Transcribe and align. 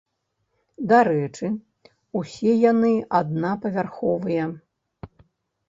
Дарэчы, 0.91 1.47
усе 2.21 2.51
яны 2.71 2.93
аднапавярховыя. 3.21 4.51